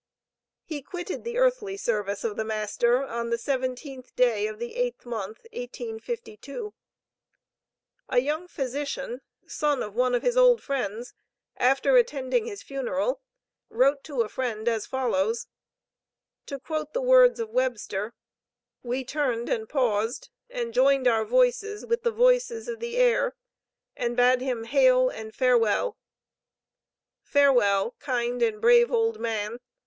[0.63, 5.05] He quitted the earthly service of the Master, on the 17th day of the eighth
[5.05, 6.73] month, 1852.
[8.09, 11.13] A young physician, son of one of his old friends,
[11.57, 13.21] after attending his funeral,
[13.69, 15.45] wrote to a friend, as follows:
[16.47, 18.15] "To quote the words of Webster,
[18.81, 23.35] 'We turned and paused, and joined our voices with the voices of the air,
[23.95, 25.09] and bade him hail!
[25.09, 25.99] and farewell!'
[27.21, 29.59] Farewell, kind and brave old man!